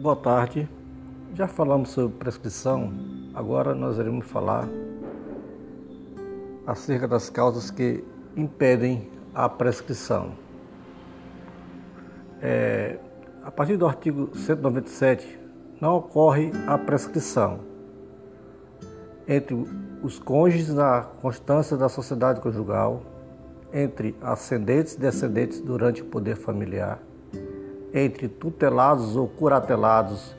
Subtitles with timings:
[0.00, 0.68] Boa tarde.
[1.34, 2.92] Já falamos sobre prescrição,
[3.34, 4.68] agora nós iremos falar
[6.64, 8.04] acerca das causas que
[8.36, 10.34] impedem a prescrição.
[12.40, 12.96] É,
[13.42, 15.36] a partir do artigo 197,
[15.80, 17.58] não ocorre a prescrição
[19.26, 19.56] entre
[20.00, 23.02] os cônjuges na constância da sociedade conjugal,
[23.72, 27.00] entre ascendentes e descendentes durante o poder familiar,
[27.92, 30.36] entre tutelados ou curatelados,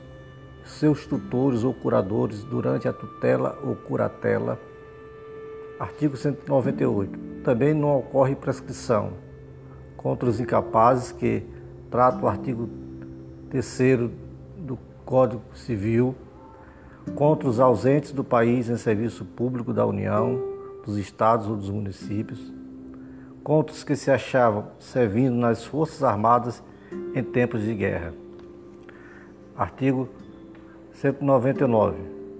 [0.64, 4.58] seus tutores ou curadores durante a tutela ou curatela.
[5.78, 7.18] Artigo 198.
[7.42, 9.12] Também não ocorre prescrição
[9.96, 11.42] contra os incapazes que
[11.90, 12.68] trata o artigo
[13.50, 14.10] 3
[14.58, 16.14] do Código Civil,
[17.14, 20.40] contra os ausentes do país em serviço público da União,
[20.84, 22.52] dos estados ou dos municípios,
[23.42, 26.62] contra os que se achavam servindo nas Forças Armadas
[27.14, 28.12] em tempos de guerra.
[29.56, 30.08] Artigo
[30.94, 31.96] 199.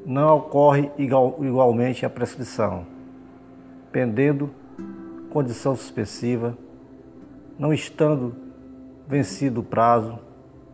[0.07, 2.87] Não ocorre igual, igualmente a prescrição,
[3.93, 4.51] pendendo
[5.31, 6.57] condição suspensiva,
[7.59, 8.35] não estando
[9.07, 10.19] vencido o prazo,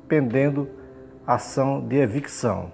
[0.06, 0.69] pendendo
[1.27, 2.70] ação de evicção.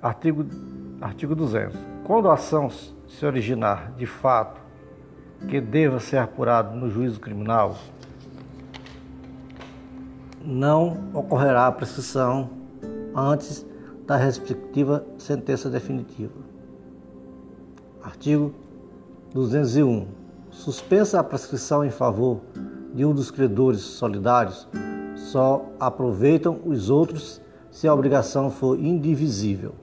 [0.00, 0.46] Artigo,
[1.00, 1.78] artigo 200.
[2.04, 4.65] Quando a ação se originar de fato
[5.48, 7.76] que deva ser apurado no juízo criminal,
[10.44, 12.50] não ocorrerá a prescrição
[13.14, 13.66] antes
[14.06, 16.34] da respectiva sentença definitiva.
[18.02, 18.54] Artigo
[19.34, 20.06] 201.
[20.50, 22.40] Suspensa a prescrição em favor
[22.94, 24.66] de um dos credores solidários,
[25.16, 29.74] só aproveitam os outros se a obrigação for indivisível.